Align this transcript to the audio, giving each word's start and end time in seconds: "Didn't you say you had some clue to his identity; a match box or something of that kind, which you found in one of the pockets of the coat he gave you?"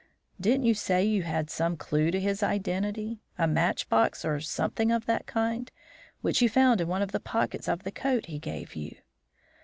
"Didn't 0.39 0.63
you 0.65 0.73
say 0.73 1.03
you 1.05 1.21
had 1.21 1.51
some 1.51 1.77
clue 1.77 2.09
to 2.09 2.19
his 2.19 2.41
identity; 2.41 3.21
a 3.37 3.45
match 3.47 3.87
box 3.87 4.25
or 4.25 4.39
something 4.39 4.91
of 4.91 5.05
that 5.05 5.27
kind, 5.27 5.69
which 6.21 6.41
you 6.41 6.49
found 6.49 6.81
in 6.81 6.87
one 6.87 7.03
of 7.03 7.11
the 7.11 7.19
pockets 7.19 7.67
of 7.67 7.83
the 7.83 7.91
coat 7.91 8.25
he 8.25 8.39
gave 8.39 8.75
you?" 8.75 8.95